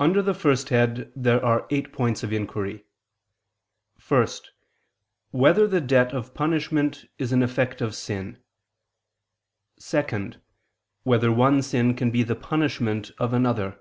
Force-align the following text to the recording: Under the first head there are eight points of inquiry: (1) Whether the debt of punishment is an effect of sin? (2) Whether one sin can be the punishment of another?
Under 0.00 0.22
the 0.22 0.34
first 0.34 0.70
head 0.70 1.12
there 1.14 1.40
are 1.44 1.68
eight 1.70 1.92
points 1.92 2.24
of 2.24 2.32
inquiry: 2.32 2.84
(1) 4.08 4.26
Whether 5.30 5.68
the 5.68 5.80
debt 5.80 6.12
of 6.12 6.34
punishment 6.34 7.04
is 7.16 7.30
an 7.30 7.44
effect 7.44 7.80
of 7.80 7.94
sin? 7.94 8.42
(2) 9.78 10.32
Whether 11.04 11.30
one 11.30 11.62
sin 11.62 11.94
can 11.94 12.10
be 12.10 12.24
the 12.24 12.34
punishment 12.34 13.12
of 13.18 13.32
another? 13.32 13.78